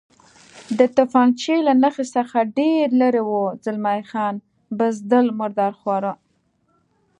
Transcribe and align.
د 0.77 0.79
تفنګچې 0.97 1.55
له 1.67 1.73
نښې 1.81 2.05
څخه 2.15 2.37
ډېر 2.57 2.85
لرې 3.01 3.21
و، 3.29 3.31
زلمی 3.63 4.01
خان: 4.09 4.35
بزدل، 4.77 5.25
مرادرخواره. 5.39 6.13